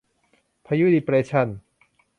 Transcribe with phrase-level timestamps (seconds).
[0.65, 1.47] พายุดีเปรสชัน